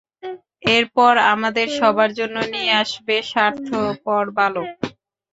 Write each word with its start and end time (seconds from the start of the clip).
এরপর 0.75 1.13
আমাদের 1.33 1.67
সবার 1.79 2.09
জন্য 2.19 2.37
নিয়ে 2.53 2.71
আসবে, 2.83 3.15
স্বার্থপর 3.31 4.23
বালক। 4.37 4.69